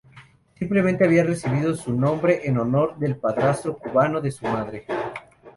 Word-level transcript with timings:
Simplemente 0.57 1.05
había 1.05 1.23
recibido 1.23 1.75
su 1.75 1.93
nombre 1.93 2.41
en 2.47 2.57
honor 2.57 2.97
del 2.97 3.17
padrastro 3.17 3.77
cubano 3.77 4.19
de 4.19 4.31
su 4.31 4.45
madre. 4.45 4.87